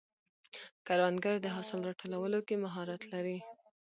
کروندګر 0.87 1.35
د 1.41 1.47
حاصل 1.55 1.79
راټولولو 1.89 2.39
کې 2.47 2.55
مهارت 2.65 3.01
لري 3.13 3.37